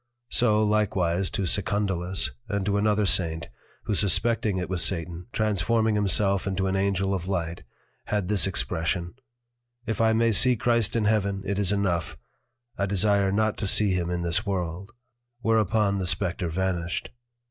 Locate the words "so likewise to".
0.31-1.43